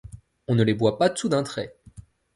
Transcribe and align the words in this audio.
on 0.47 0.55
ne 0.55 0.63
les 0.63 0.73
boit 0.73 0.97
pas 0.97 1.11
tout 1.11 1.29
d’un 1.29 1.43
trait. 1.43 1.77